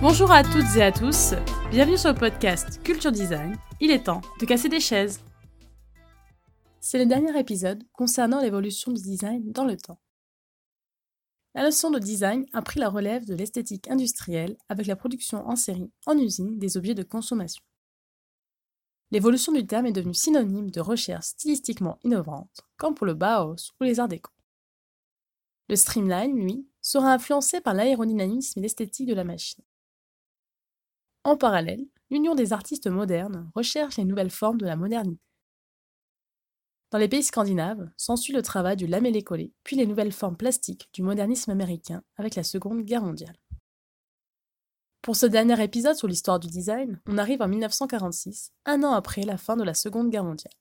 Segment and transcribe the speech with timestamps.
[0.00, 1.34] Bonjour à toutes et à tous,
[1.70, 3.56] bienvenue sur le podcast Culture Design.
[3.80, 5.20] Il est temps de casser des chaises.
[6.80, 10.00] C'est le dernier épisode concernant l'évolution du design dans le temps.
[11.54, 15.56] La notion de design a pris la relève de l'esthétique industrielle avec la production en
[15.56, 17.62] série, en usine, des objets de consommation.
[19.10, 23.84] L'évolution du terme est devenue synonyme de recherche stylistiquement innovante, comme pour le Bauhaus ou
[23.84, 24.30] les arts déco.
[25.68, 29.64] Le streamline, lui, sera influencé par l'aérodynamisme et l'esthétique de la machine.
[31.24, 35.22] En parallèle, l'Union des artistes modernes recherche les nouvelles formes de la modernité.
[36.90, 41.02] Dans les pays scandinaves, s'ensuit le travail du lamellé-collé, puis les nouvelles formes plastiques du
[41.02, 43.36] modernisme américain avec la Seconde Guerre mondiale.
[45.08, 49.22] Pour ce dernier épisode sur l'histoire du design, on arrive en 1946, un an après
[49.22, 50.52] la fin de la Seconde Guerre mondiale.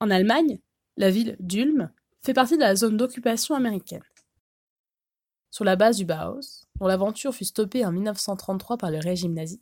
[0.00, 0.58] En Allemagne,
[0.96, 1.92] la ville d'Ulm
[2.24, 4.00] fait partie de la zone d'occupation américaine.
[5.50, 9.60] Sur la base du Bauhaus, dont l'aventure fut stoppée en 1933 par le régime nazi,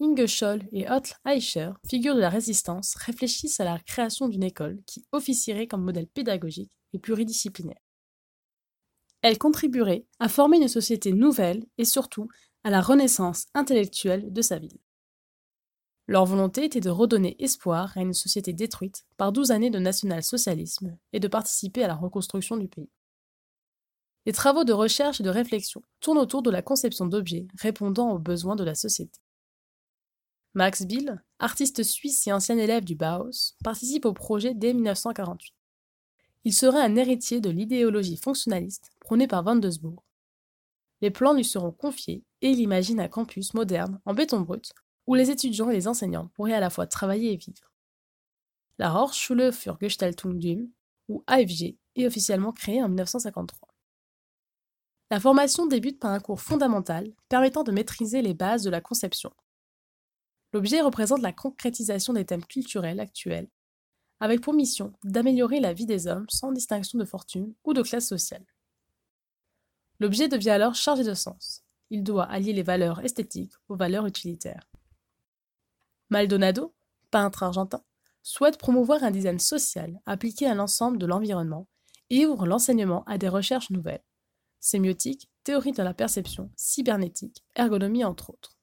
[0.00, 4.82] Inge Scholl et Otto Eicher, figures de la résistance, réfléchissent à la création d'une école
[4.84, 7.78] qui officierait comme modèle pédagogique et pluridisciplinaire.
[9.22, 12.28] Elle contribuerait à former une société nouvelle et surtout
[12.66, 14.80] à la renaissance intellectuelle de sa ville.
[16.08, 20.98] Leur volonté était de redonner espoir à une société détruite par douze années de national-socialisme
[21.12, 22.90] et de participer à la reconstruction du pays.
[24.24, 28.18] Les travaux de recherche et de réflexion tournent autour de la conception d'objets répondant aux
[28.18, 29.20] besoins de la société.
[30.54, 35.54] Max Bill, artiste suisse et ancien élève du Bauhaus, participe au projet dès 1948.
[36.42, 40.02] Il serait un héritier de l'idéologie fonctionnaliste prônée par Van Doesburg.
[41.00, 44.72] Les plans lui seront confiés et il imagine un campus moderne en béton brut
[45.06, 47.72] où les étudiants et les enseignants pourraient à la fois travailler et vivre.
[48.78, 50.70] La Hochschule für Gestaltung Düm,
[51.08, 53.68] ou AFG, est officiellement créée en 1953.
[55.10, 59.32] La formation débute par un cours fondamental permettant de maîtriser les bases de la conception,
[60.56, 63.50] L'objet représente la concrétisation des thèmes culturels actuels,
[64.20, 68.08] avec pour mission d'améliorer la vie des hommes sans distinction de fortune ou de classe
[68.08, 68.46] sociale.
[70.00, 71.62] L'objet devient alors chargé de sens.
[71.90, 74.68] Il doit allier les valeurs esthétiques aux valeurs utilitaires.
[76.10, 76.74] Maldonado,
[77.10, 77.82] peintre argentin,
[78.22, 81.68] souhaite promouvoir un design social appliqué à l'ensemble de l'environnement
[82.10, 84.04] et ouvre l'enseignement à des recherches nouvelles.
[84.60, 88.56] Sémiotique, théorie de la perception, cybernétique, ergonomie entre autres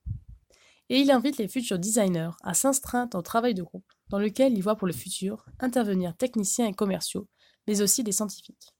[0.90, 4.62] et il invite les futurs designers à s'instreindre au travail de groupe, dans lequel il
[4.62, 7.28] voit pour le futur intervenir techniciens et commerciaux,
[7.68, 8.73] mais aussi des scientifiques.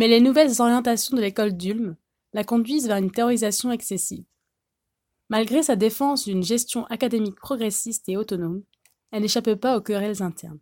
[0.00, 1.94] Mais les nouvelles orientations de l'école d'Ulm
[2.32, 4.24] la conduisent vers une théorisation excessive.
[5.28, 8.62] Malgré sa défense d'une gestion académique progressiste et autonome,
[9.10, 10.60] elle n'échappe pas aux querelles internes.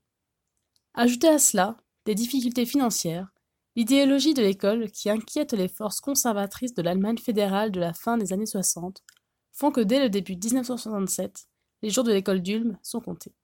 [0.94, 3.28] Ajoutez à cela des difficultés financières,
[3.76, 8.32] l'idéologie de l'école qui inquiète les forces conservatrices de l'Allemagne fédérale de la fin des
[8.32, 9.04] années 60
[9.52, 11.46] font que dès le début 1967,
[11.82, 13.36] les jours de l'école d'Ulm sont comptés.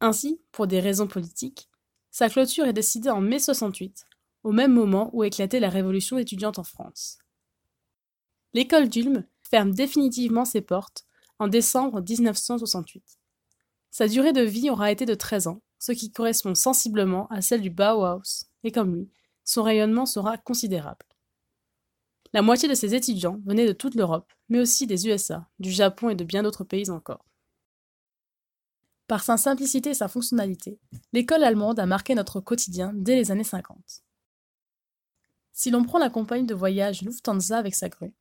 [0.00, 1.68] Ainsi, pour des raisons politiques,
[2.12, 4.06] sa clôture est décidée en mai 68,
[4.44, 7.18] au même moment où éclatait la révolution étudiante en France.
[8.52, 11.04] L'école d'Ulm ferme définitivement ses portes
[11.38, 13.02] en décembre 1968.
[13.90, 17.62] Sa durée de vie aura été de 13 ans, ce qui correspond sensiblement à celle
[17.62, 19.10] du Bauhaus, et comme lui,
[19.44, 21.06] son rayonnement sera considérable.
[22.32, 26.10] La moitié de ses étudiants venaient de toute l'Europe, mais aussi des USA, du Japon
[26.10, 27.24] et de bien d'autres pays encore.
[29.06, 30.78] Par sa simplicité et sa fonctionnalité,
[31.12, 34.03] l'école allemande a marqué notre quotidien dès les années 50.
[35.54, 38.12] Si l'on prend la compagnie de voyage Lufthansa avec sa grue,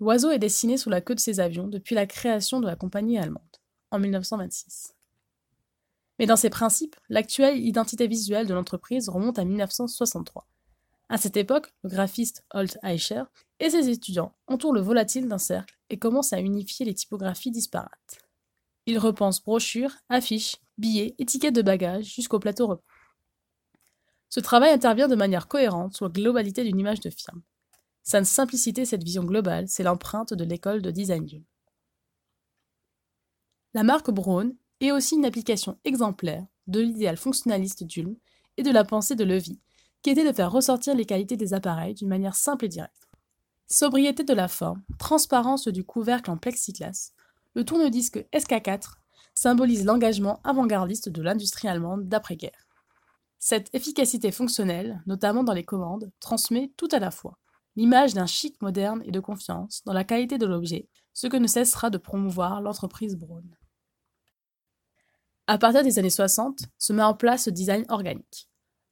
[0.00, 3.16] l'oiseau est dessiné sous la queue de ses avions depuis la création de la compagnie
[3.16, 3.42] allemande,
[3.92, 4.96] en 1926.
[6.18, 10.48] Mais dans ses principes, l'actuelle identité visuelle de l'entreprise remonte à 1963,
[11.10, 13.22] à cette époque, le graphiste Holt Eicher
[13.60, 18.18] et ses étudiants entourent le volatile d'un cercle et commencent à unifier les typographies disparates.
[18.86, 22.84] Ils repensent brochures, affiches, billets, étiquettes de bagages jusqu'au plateau repas.
[24.30, 27.42] Ce travail intervient de manière cohérente sur la globalité d'une image de firme.
[28.02, 31.44] Sa simplicité, cette vision globale, c'est l'empreinte de l'école de design du.
[33.74, 38.16] La marque Braun est aussi une application exemplaire de l'idéal fonctionnaliste d'Ulm
[38.56, 39.60] et de la pensée de Levy,
[40.02, 43.08] qui était de faire ressortir les qualités des appareils d'une manière simple et directe.
[43.66, 47.12] Sobriété de la forme, transparence du couvercle en plexiglas,
[47.54, 48.94] le tourne-disque SK4
[49.34, 52.67] symbolise l'engagement avant-gardiste de l'industrie allemande d'après-guerre.
[53.38, 57.38] Cette efficacité fonctionnelle, notamment dans les commandes, transmet tout à la fois
[57.76, 61.46] l'image d'un chic moderne et de confiance dans la qualité de l'objet, ce que ne
[61.46, 63.44] cessera de promouvoir l'entreprise Braun.
[65.46, 68.48] À partir des années 60, se met en place le design organique.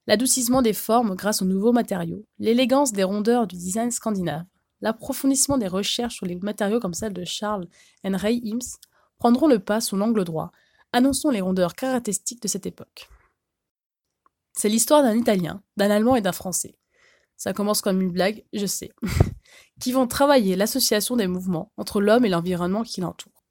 [0.07, 4.47] L'adoucissement des formes grâce aux nouveaux matériaux, l'élégance des rondeurs du design scandinave,
[4.81, 7.67] l'approfondissement des recherches sur les matériaux comme celle de Charles
[8.05, 8.79] Henry Hims
[9.19, 10.53] prendront le pas sous l'angle droit,
[10.93, 13.09] annonçant les rondeurs caractéristiques de cette époque.
[14.57, 16.79] C'est l'histoire d'un Italien, d'un Allemand et d'un Français.
[17.37, 18.91] Ça commence comme une blague, je sais.
[19.81, 23.45] qui vont travailler l'association des mouvements entre l'homme et l'environnement qui l'entoure.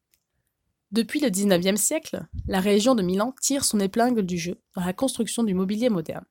[0.92, 4.94] Depuis le XIXe siècle, la région de Milan tire son épingle du jeu dans la
[4.94, 6.26] construction du mobilier moderne.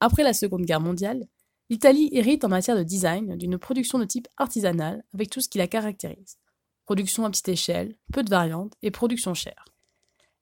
[0.00, 1.26] Après la Seconde Guerre mondiale,
[1.68, 5.58] l'Italie hérite en matière de design d'une production de type artisanal avec tout ce qui
[5.58, 6.38] la caractérise.
[6.86, 9.69] Production à petite échelle, peu de variantes et production chère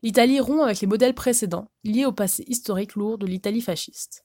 [0.02, 4.24] l'Italie rompt avec les modèles précédents, liés au passé historique lourd de l'Italie fasciste.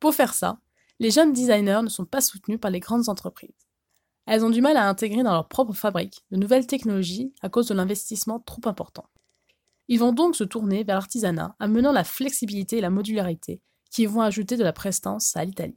[0.00, 0.60] Pour faire ça,
[0.98, 3.68] les jeunes designers ne sont pas soutenus par les grandes entreprises.
[4.26, 7.68] Elles ont du mal à intégrer dans leur propre fabrique de nouvelles technologies à cause
[7.68, 9.06] de l'investissement trop important.
[9.88, 13.60] Ils vont donc se tourner vers l'artisanat, amenant la flexibilité et la modularité
[13.90, 15.74] qui vont ajouter de la prestance à l'Italie.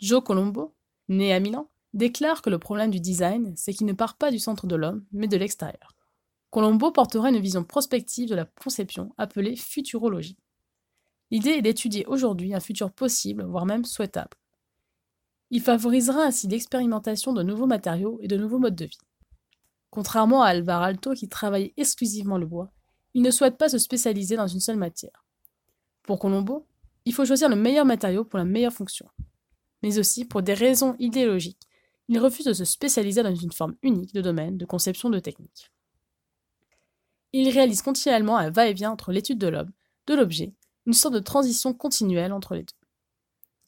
[0.00, 0.74] Joe Colombo,
[1.08, 4.38] né à Milan, déclare que le problème du design, c'est qu'il ne part pas du
[4.38, 5.95] centre de l'homme, mais de l'extérieur.
[6.50, 10.38] Colombo portera une vision prospective de la conception appelée futurologie.
[11.30, 14.36] L'idée est d'étudier aujourd'hui un futur possible, voire même souhaitable.
[15.50, 18.98] Il favorisera ainsi l'expérimentation de nouveaux matériaux et de nouveaux modes de vie.
[19.90, 22.70] Contrairement à Alvar Alto qui travaille exclusivement le bois,
[23.14, 25.24] il ne souhaite pas se spécialiser dans une seule matière.
[26.02, 26.66] Pour Colombo,
[27.04, 29.06] il faut choisir le meilleur matériau pour la meilleure fonction.
[29.82, 31.66] Mais aussi, pour des raisons idéologiques,
[32.08, 35.70] il refuse de se spécialiser dans une forme unique de domaine de conception de technique.
[37.38, 39.70] Il réalise continuellement un va-et-vient entre l'étude de l'homme,
[40.06, 40.54] de l'objet,
[40.86, 42.72] une sorte de transition continuelle entre les deux.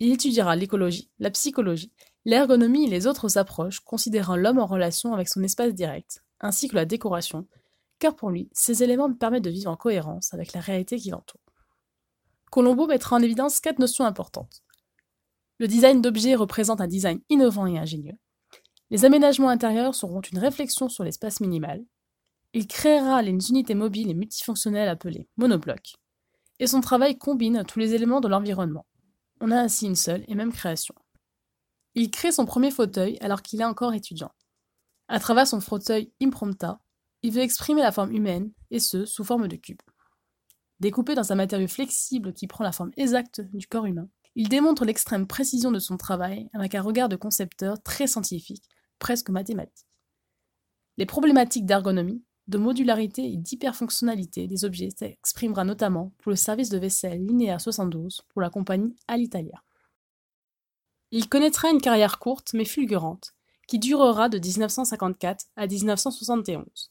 [0.01, 1.93] Il étudiera l'écologie, la psychologie,
[2.25, 6.77] l'ergonomie et les autres approches considérant l'homme en relation avec son espace direct, ainsi que
[6.77, 7.47] la décoration,
[7.99, 11.43] car pour lui, ces éléments permettent de vivre en cohérence avec la réalité qui l'entoure.
[12.51, 14.63] Colombo mettra en évidence quatre notions importantes.
[15.59, 18.17] Le design d'objets représente un design innovant et ingénieux.
[18.89, 21.85] Les aménagements intérieurs seront une réflexion sur l'espace minimal.
[22.55, 25.97] Il créera les unités mobiles et multifonctionnelles appelées monoblocs,
[26.59, 28.87] et son travail combine tous les éléments de l'environnement.
[29.41, 30.95] On a ainsi une seule et même création.
[31.95, 34.33] Il crée son premier fauteuil alors qu'il est encore étudiant.
[35.09, 36.81] À travers son fauteuil Imprompta,
[37.23, 39.81] il veut exprimer la forme humaine, et ce, sous forme de cube.
[40.81, 44.85] Découpé dans un matériau flexible qui prend la forme exacte du corps humain, il démontre
[44.85, 48.69] l'extrême précision de son travail avec un regard de concepteur très scientifique,
[49.01, 49.89] presque mathématique.
[50.97, 56.79] Les problématiques d'ergonomie, de modularité et d'hyperfonctionnalité des objets s'exprimera notamment pour le service de
[56.79, 59.63] vaisselle linéaire 72 pour la compagnie Alitalia.
[61.11, 63.35] Il connaîtra une carrière courte mais fulgurante,
[63.67, 66.91] qui durera de 1954 à 1971.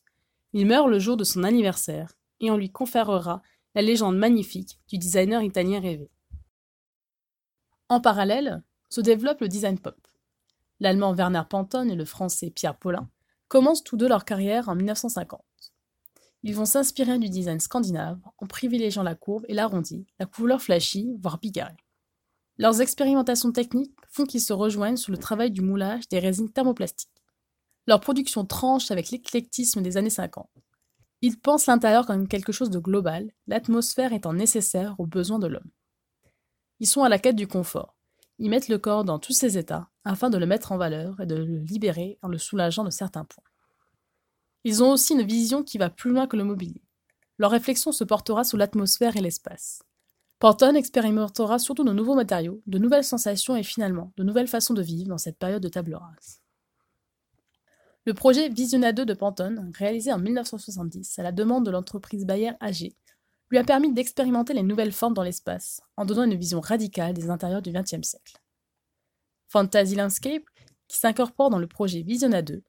[0.53, 3.41] Il meurt le jour de son anniversaire et on lui conférera
[3.73, 6.09] la légende magnifique du designer italien rêvé.
[7.89, 9.97] En parallèle, se développe le design pop.
[10.79, 13.09] L'allemand Werner Pantone et le français Pierre Paulin
[13.47, 15.41] commencent tous deux leur carrière en 1950.
[16.47, 21.13] Ils vont s'inspirer du design scandinave en privilégiant la courbe et l'arrondi, la couleur flashy,
[21.19, 21.75] voire bigarrée.
[22.57, 27.21] Leurs expérimentations techniques font qu'ils se rejoignent sur le travail du moulage des résines thermoplastiques.
[27.85, 30.47] Leur production tranche avec l'éclectisme des années 50.
[31.21, 35.69] Ils pensent l'intérieur comme quelque chose de global, l'atmosphère étant nécessaire aux besoins de l'homme.
[36.79, 37.97] Ils sont à la quête du confort.
[38.39, 41.25] Ils mettent le corps dans tous ses états afin de le mettre en valeur et
[41.25, 43.43] de le libérer en le soulageant de certains points.
[44.67, 46.83] Ils ont aussi une vision qui va plus loin que le mobilier.
[47.37, 49.81] Leur réflexion se portera sous l'atmosphère et l'espace.
[50.39, 54.81] Pantone expérimentera surtout de nouveaux matériaux, de nouvelles sensations et finalement de nouvelles façons de
[54.81, 56.41] vivre dans cette période de table rase.
[58.03, 62.51] Le projet Visiona 2 de Pantone, réalisé en 1970 à la demande de l'entreprise Bayer
[62.59, 62.91] AG,
[63.49, 67.29] lui a permis d'expérimenter les nouvelles formes dans l'espace, en donnant une vision radicale des
[67.29, 68.35] intérieurs du XXe siècle.
[69.47, 70.43] Fantasy Landscape,
[70.89, 72.63] qui s'incorpore dans le projet Visiona 2,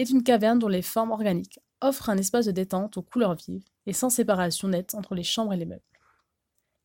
[0.00, 3.64] est une caverne dont les formes organiques offrent un espace de détente aux couleurs vives
[3.86, 5.82] et sans séparation nette entre les chambres et les meubles.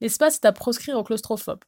[0.02, 1.64] L'espace est à proscrire aux claustrophobes.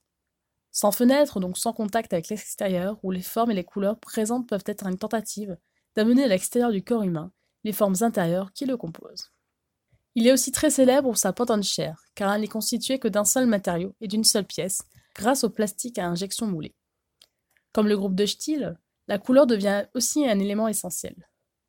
[0.71, 4.63] Sans fenêtre, donc sans contact avec l'extérieur, où les formes et les couleurs présentes peuvent
[4.65, 5.57] être une tentative
[5.95, 7.31] d'amener à l'extérieur du corps humain
[7.63, 9.31] les formes intérieures qui le composent.
[10.15, 13.25] Il est aussi très célèbre pour sa de chair, car elle n'est constituée que d'un
[13.25, 14.81] seul matériau et d'une seule pièce,
[15.15, 16.75] grâce au plastique à injection moulée.
[17.71, 18.77] Comme le groupe de Stihl,
[19.07, 21.15] la couleur devient aussi un élément essentiel.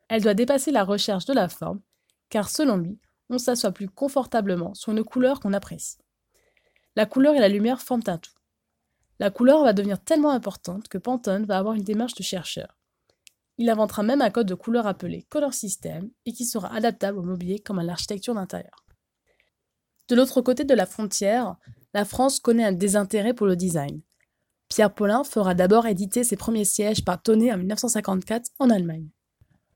[0.08, 1.80] Elle doit dépasser la recherche de la forme,
[2.30, 2.98] car selon lui,
[3.30, 5.98] on s'assoit plus confortablement sur une couleur qu'on apprécie.
[6.96, 8.32] La couleur et la lumière forment un tout.
[9.18, 12.78] La couleur va devenir tellement importante que Pantone va avoir une démarche de chercheur.
[13.58, 17.22] Il inventera même un code de couleur appelé Color System et qui sera adaptable au
[17.22, 18.84] mobilier comme à l'architecture d'intérieur.
[20.08, 21.56] De l'autre côté de la frontière,
[21.92, 24.00] la France connaît un désintérêt pour le design.
[24.68, 29.08] Pierre Paulin fera d'abord éditer ses premiers sièges par Tonnet en 1954 en Allemagne.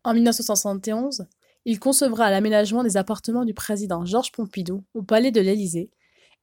[0.04, 1.26] En 1971,
[1.64, 5.90] il concevra l'aménagement des appartements du président Georges Pompidou au palais de l'Élysée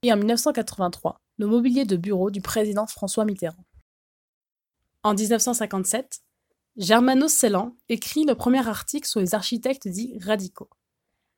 [0.01, 3.65] et en 1983, le mobilier de bureau du président François Mitterrand.
[5.03, 6.21] En 1957,
[6.77, 10.69] Germano Cellan écrit le premier article sur les architectes dits radicaux.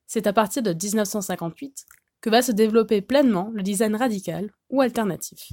[0.05, 1.85] C'est à partir de 1958
[2.21, 5.51] que va se développer pleinement le design radical ou alternatif.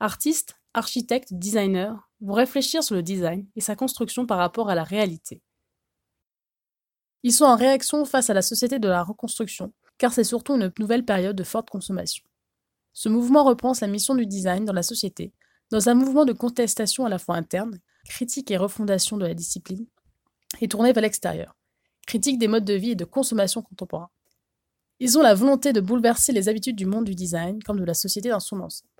[0.00, 4.82] Artistes, architectes, designers vont réfléchir sur le design et sa construction par rapport à la
[4.82, 5.40] réalité.
[7.22, 10.72] Ils sont en réaction face à la société de la reconstruction, car c'est surtout une
[10.78, 12.24] nouvelle période de forte consommation.
[12.92, 15.32] Ce mouvement repense la mission du design dans la société,
[15.70, 19.86] dans un mouvement de contestation à la fois interne, critique et refondation de la discipline,
[20.60, 21.56] et tourné vers l'extérieur,
[22.06, 24.10] critique des modes de vie et de consommation contemporains.
[24.98, 27.94] Ils ont la volonté de bouleverser les habitudes du monde du design comme de la
[27.94, 28.90] société dans son ensemble.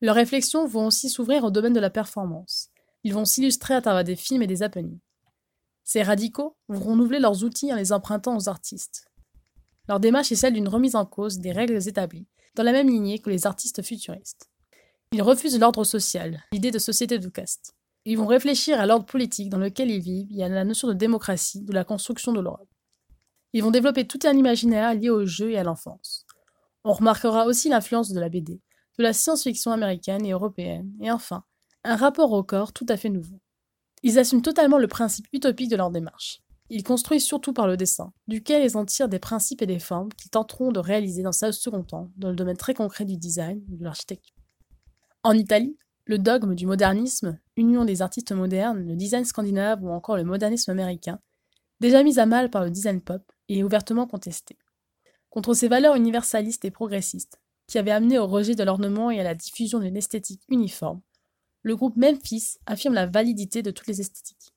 [0.00, 2.70] Leurs réflexions vont aussi s'ouvrir au domaine de la performance.
[3.04, 5.00] Ils vont s'illustrer à travers des films et des happenings.
[5.84, 9.08] Ces radicaux vont renouveler leurs outils en les empruntant aux artistes.
[9.88, 13.18] Leur démarche est celle d'une remise en cause des règles établies, dans la même lignée
[13.18, 14.48] que les artistes futuristes.
[15.12, 17.74] Ils refusent l'ordre social, l'idée de société de caste.
[18.04, 20.94] Ils vont réfléchir à l'ordre politique dans lequel ils vivent et à la notion de
[20.94, 22.68] démocratie, de la construction de l'Europe.
[23.52, 26.24] Ils vont développer tout un imaginaire lié au jeu et à l'enfance.
[26.84, 28.60] On remarquera aussi l'influence de la BD,
[28.98, 31.42] de la science-fiction américaine et européenne, et enfin,
[31.84, 33.40] un rapport au corps tout à fait nouveau.
[34.02, 36.42] Ils assument totalement le principe utopique de leur démarche.
[36.70, 40.10] Ils construisent surtout par le dessin, duquel ils en tirent des principes et des formes
[40.12, 43.60] qu'ils tenteront de réaliser dans sa second temps, dans le domaine très concret du design
[43.70, 44.36] ou de l'architecture.
[45.22, 50.16] En Italie, le dogme du modernisme, union des artistes modernes, le design scandinave ou encore
[50.16, 51.18] le modernisme américain,
[51.80, 54.56] déjà mis à mal par le design pop, est ouvertement contesté.
[55.28, 59.24] Contre ces valeurs universalistes et progressistes, qui avaient amené au rejet de l'ornement et à
[59.24, 61.00] la diffusion d'une esthétique uniforme,
[61.62, 64.54] le groupe Memphis affirme la validité de toutes les esthétiques.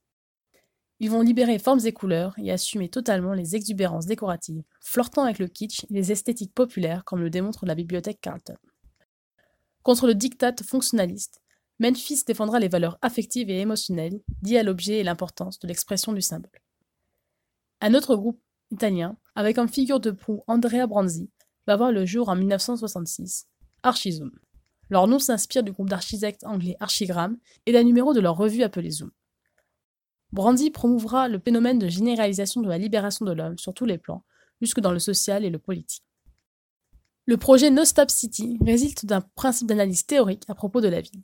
[1.00, 5.48] Ils vont libérer formes et couleurs et assumer totalement les exubérances décoratives, flirtant avec le
[5.48, 8.56] kitsch et les esthétiques populaires comme le démontre la bibliothèque Carlton.
[9.82, 11.42] Contre le diktat fonctionnaliste,
[11.80, 16.22] Memphis défendra les valeurs affectives et émotionnelles liées à l'objet et l'importance de l'expression du
[16.22, 16.62] symbole.
[17.82, 18.40] Un autre groupe
[18.72, 21.30] italien, avec en figure de proue Andrea Branzi,
[21.68, 23.48] va voir le jour en 1966,
[23.82, 24.32] Archizoom.
[24.94, 27.36] Leur nom s'inspire du groupe d'architectes anglais Archigram
[27.66, 29.10] et d'un numéro de leur revue appelée Zoom.
[30.32, 34.24] Brandy promouvra le phénomène de généralisation de la libération de l'homme sur tous les plans,
[34.62, 36.06] jusque dans le social et le politique.
[37.26, 41.24] Le projet No Stop City résulte d'un principe d'analyse théorique à propos de la ville.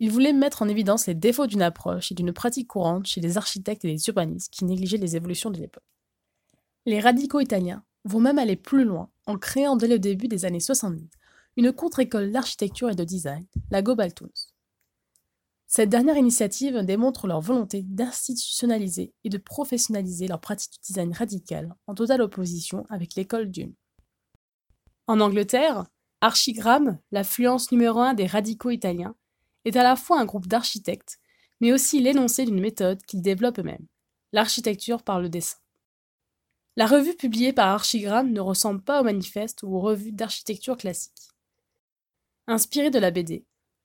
[0.00, 3.38] Il voulait mettre en évidence les défauts d'une approche et d'une pratique courante chez les
[3.38, 5.82] architectes et les urbanistes qui négligeaient les évolutions de l'époque.
[6.84, 10.60] Les radicaux italiens vont même aller plus loin en créant dès le début des années
[10.60, 11.08] 70
[11.58, 14.30] une contre-école d'architecture et de design, la Gobaltoons.
[15.66, 21.74] Cette dernière initiative démontre leur volonté d'institutionnaliser et de professionnaliser leur pratique du design radical
[21.88, 23.74] en totale opposition avec l'école Dune.
[25.08, 25.86] En Angleterre,
[26.20, 29.16] Archigram, l'affluence numéro un des radicaux italiens,
[29.64, 31.18] est à la fois un groupe d'architectes,
[31.60, 33.88] mais aussi l'énoncé d'une méthode qu'ils développent eux-mêmes,
[34.32, 35.56] l'architecture par le dessin.
[36.76, 41.32] La revue publiée par Archigram ne ressemble pas au manifeste ou aux revues d'architecture classique.
[42.50, 43.44] Inspirée de la BD,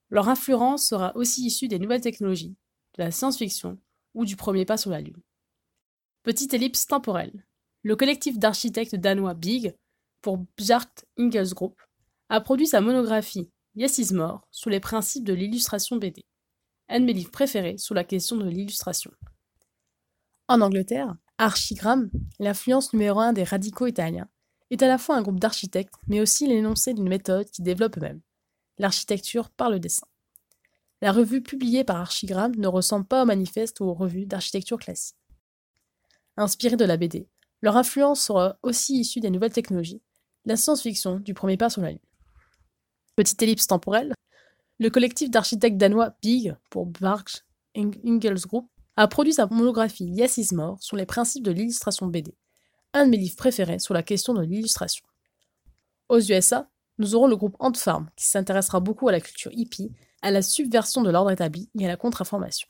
[0.09, 2.55] leur influence sera aussi issue des nouvelles technologies,
[2.97, 3.77] de la science-fiction
[4.13, 5.21] ou du premier pas sur la Lune.
[6.23, 7.45] Petite ellipse temporelle.
[7.81, 9.75] Le collectif d'architectes danois Big,
[10.21, 10.87] pour Bjart
[11.19, 11.75] Ingels Group,
[12.29, 16.23] a produit sa monographie Yes is More sous les principes de l'illustration BD,
[16.87, 19.11] un de mes livres préférés sous la question de l'illustration.
[20.47, 24.29] En Angleterre, Archigram, l'influence numéro un des radicaux italiens,
[24.69, 28.21] est à la fois un groupe d'architectes, mais aussi l'énoncé d'une méthode qui développe eux-mêmes
[28.77, 30.07] l'architecture par le dessin.
[31.01, 35.17] La revue publiée par Archigram ne ressemble pas au manifeste ou aux revues d'architecture classique.
[36.37, 37.27] Inspirée de la BD,
[37.61, 40.01] leur influence sera aussi issue des nouvelles technologies,
[40.45, 41.99] la science-fiction du premier pas sur la Lune.
[43.15, 44.13] Petite ellipse temporelle,
[44.79, 50.53] le collectif d'architectes danois Big, pour Barks Ingels Group, a produit sa monographie Yes is
[50.53, 52.35] More sur les principes de l'illustration BD,
[52.93, 55.05] un de mes livres préférés sur la question de l'illustration.
[56.09, 56.69] Aux USA,
[57.03, 59.91] nous aurons le groupe Ant Farm, qui s'intéressera beaucoup à la culture hippie,
[60.21, 62.67] à la subversion de l'ordre établi et à la contre-information.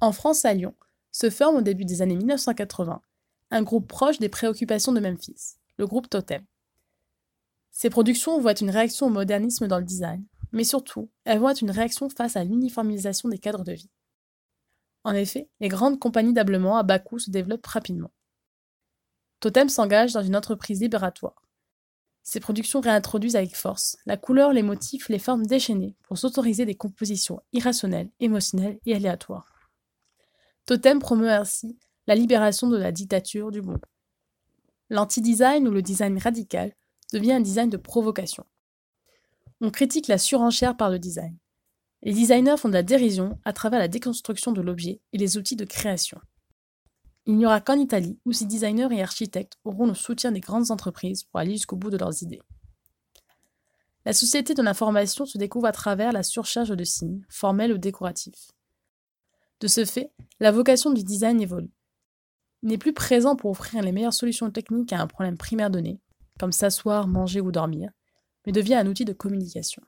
[0.00, 0.74] En France à Lyon,
[1.10, 3.02] se forme au début des années 1980
[3.50, 6.44] un groupe proche des préoccupations de Memphis, le groupe Totem.
[7.72, 11.62] Ces productions être une réaction au modernisme dans le design, mais surtout, elles vont être
[11.62, 13.90] une réaction face à l'uniformisation des cadres de vie.
[15.02, 18.12] En effet, les grandes compagnies d'ablement à bas coût se développent rapidement.
[19.40, 21.42] Totem s'engage dans une entreprise libératoire.
[22.22, 26.74] Ses productions réintroduisent avec force la couleur, les motifs, les formes déchaînées pour s'autoriser des
[26.74, 29.52] compositions irrationnelles, émotionnelles et aléatoires.
[30.66, 33.78] Totem promeut ainsi la libération de la dictature du bon.
[34.90, 36.74] L'anti-design ou le design radical
[37.12, 38.44] devient un design de provocation.
[39.60, 41.36] On critique la surenchère par le design.
[42.02, 45.56] Les designers font de la dérision à travers la déconstruction de l'objet et les outils
[45.56, 46.18] de création.
[47.26, 50.70] Il n'y aura qu'en Italie où ces designers et architectes auront le soutien des grandes
[50.70, 52.40] entreprises pour aller jusqu'au bout de leurs idées.
[54.04, 58.50] La société de l'information se découvre à travers la surcharge de signes, formels ou décoratifs.
[59.60, 60.10] De ce fait,
[60.40, 61.70] la vocation du design évolue.
[62.62, 66.00] Il n'est plus présent pour offrir les meilleures solutions techniques à un problème primaire donné,
[66.38, 67.90] comme s'asseoir, manger ou dormir,
[68.46, 69.82] mais devient un outil de communication.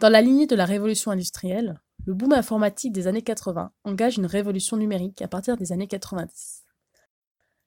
[0.00, 4.24] Dans la lignée de la révolution industrielle, le boom informatique des années 80 engage une
[4.24, 6.64] révolution numérique à partir des années 90.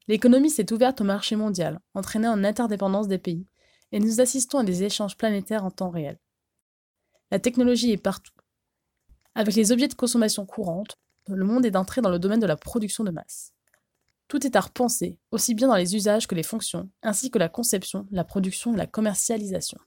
[0.07, 3.45] L'économie s'est ouverte au marché mondial, entraînant une interdépendance des pays,
[3.91, 6.17] et nous assistons à des échanges planétaires en temps réel.
[7.29, 8.33] La technologie est partout.
[9.35, 12.57] Avec les objets de consommation courante, le monde est entré dans le domaine de la
[12.57, 13.53] production de masse.
[14.27, 17.47] Tout est à repenser, aussi bien dans les usages que les fonctions, ainsi que la
[17.47, 19.77] conception, la production et la commercialisation.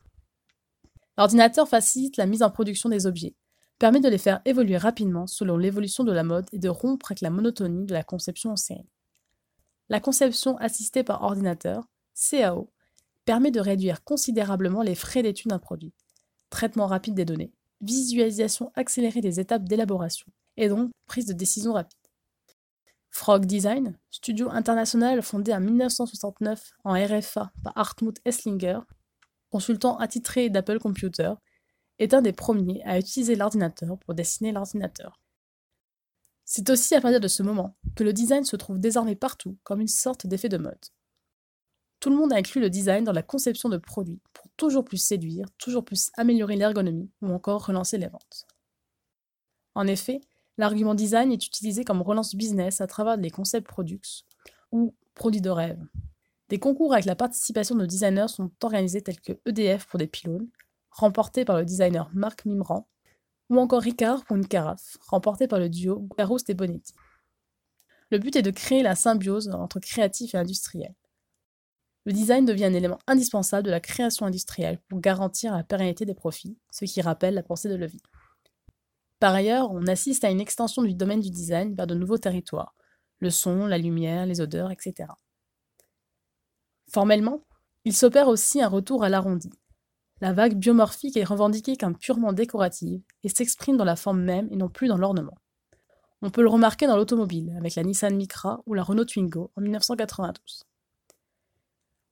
[1.18, 3.34] L'ordinateur facilite la mise en production des objets,
[3.78, 7.20] permet de les faire évoluer rapidement selon l'évolution de la mode et de rompre avec
[7.20, 8.88] la monotonie de la conception en série.
[9.88, 12.70] La conception assistée par ordinateur, CAO,
[13.24, 15.92] permet de réduire considérablement les frais d'étude d'un produit,
[16.50, 20.26] traitement rapide des données, visualisation accélérée des étapes d'élaboration,
[20.56, 21.98] et donc prise de décision rapide.
[23.10, 28.80] Frog Design, studio international fondé en 1969 en RFA par Hartmut Esslinger,
[29.50, 31.34] consultant attitré d'Apple Computer,
[31.98, 35.20] est un des premiers à utiliser l'ordinateur pour dessiner l'ordinateur.
[36.44, 39.80] C'est aussi à partir de ce moment que le design se trouve désormais partout comme
[39.80, 40.84] une sorte d'effet de mode.
[42.00, 44.98] Tout le monde a inclus le design dans la conception de produits pour toujours plus
[44.98, 48.46] séduire, toujours plus améliorer l'ergonomie ou encore relancer les ventes.
[49.74, 50.20] En effet,
[50.56, 54.24] L'argument design est utilisé comme relance business à travers les concepts products
[54.70, 55.82] ou produits de rêve.
[56.48, 60.48] Des concours avec la participation de designers sont organisés tels que EDF pour des pylônes,
[60.94, 62.88] remporté par le designer Marc Mimran,
[63.50, 66.94] ou encore Ricard pour une carafe, remporté par le duo Garouste et Bonetti.
[68.10, 70.94] Le but est de créer la symbiose entre créatif et industriel.
[72.06, 76.14] Le design devient un élément indispensable de la création industrielle pour garantir la pérennité des
[76.14, 78.02] profits, ce qui rappelle la pensée de Levy.
[79.20, 82.74] Par ailleurs, on assiste à une extension du domaine du design vers de nouveaux territoires,
[83.20, 85.08] le son, la lumière, les odeurs, etc.
[86.92, 87.40] Formellement,
[87.84, 89.50] il s'opère aussi un retour à l'arrondi.
[90.20, 94.56] La vague biomorphique est revendiquée comme purement décorative et s'exprime dans la forme même et
[94.56, 95.36] non plus dans l'ornement.
[96.22, 99.60] On peut le remarquer dans l'automobile avec la Nissan Micra ou la Renault Twingo en
[99.60, 100.64] 1992.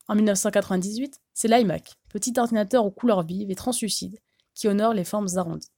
[0.09, 4.19] En 1998, c'est l'iMac, petit ordinateur aux couleurs vives et translucides,
[4.55, 5.73] qui honore les formes arrondies.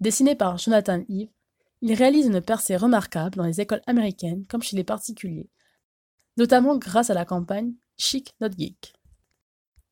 [0.00, 1.28] Dessiné par Jonathan Eve,
[1.82, 5.50] il réalise une percée remarquable dans les écoles américaines comme chez les particuliers,
[6.36, 8.94] notamment grâce à la campagne Chic Not Geek.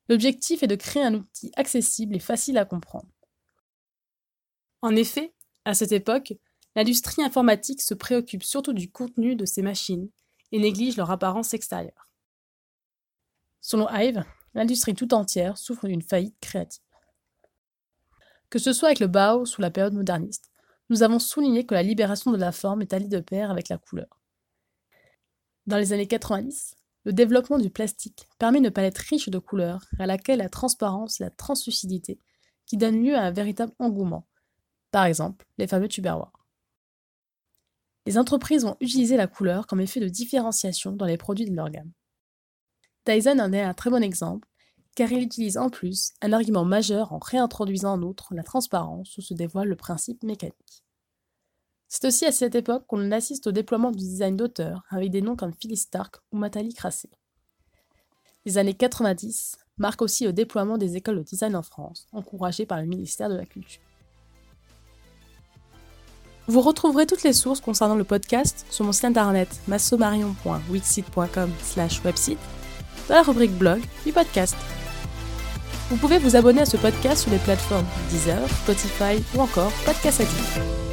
[0.09, 3.09] L'objectif est de créer un outil accessible et facile à comprendre.
[4.83, 5.33] En effet,
[5.65, 6.35] à cette époque,
[6.75, 10.11] l'industrie informatique se préoccupe surtout du contenu de ses machines
[10.51, 12.11] et néglige leur apparence extérieure.
[13.61, 16.83] Selon Hive, l'industrie tout entière souffre d'une faillite créative.
[18.51, 20.51] Que ce soit avec le Bauhaus ou la période moderniste,
[20.91, 23.79] nous avons souligné que la libération de la forme est alliée de pair avec la
[23.79, 24.21] couleur.
[25.67, 30.07] Dans les années 90, le développement du plastique permet une palette riche de couleurs à
[30.07, 32.19] laquelle la transparence et la translucidité
[32.67, 34.29] qui donnent lieu à un véritable engouement,
[34.91, 36.47] par exemple les fameux tupperwares.
[38.07, 41.71] Les entreprises ont utilisé la couleur comme effet de différenciation dans les produits de leur
[41.71, 41.93] gamme.
[43.07, 44.49] Dyson en est un très bon exemple
[44.95, 49.23] car il utilise en plus un argument majeur en réintroduisant en outre la transparence où
[49.23, 50.85] se dévoile le principe mécanique.
[51.95, 55.37] C'est aussi à cette époque qu'on assiste au déploiement du design d'auteur avec des noms
[55.37, 57.11] comme Phyllis Stark ou Matali Crassé.
[58.47, 62.81] Les années 90 marquent aussi le déploiement des écoles de design en France, encouragées par
[62.81, 63.83] le ministère de la Culture.
[66.47, 72.39] Vous retrouverez toutes les sources concernant le podcast sur mon site internet massomarion.wixit.com/website
[73.11, 74.57] dans la rubrique blog du podcast.
[75.91, 80.23] Vous pouvez vous abonner à ce podcast sur les plateformes Deezer, Spotify ou encore Podcast
[80.23, 80.92] Addict.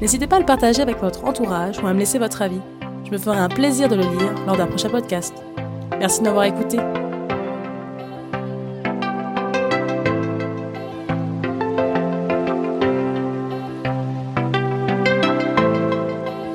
[0.00, 2.60] N'hésitez pas à le partager avec votre entourage ou à me laisser votre avis.
[3.04, 5.34] Je me ferai un plaisir de le lire lors d'un prochain podcast.
[5.98, 6.78] Merci de m'avoir écouté.